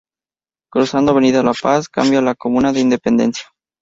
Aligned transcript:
Cruzando 0.71 1.11
Avenida 1.11 1.43
La 1.43 1.53
Paz, 1.53 1.87
cambia 1.87 2.17
a 2.17 2.21
la 2.23 2.33
comuna 2.33 2.73
de 2.73 2.79
Independencia. 2.79 3.45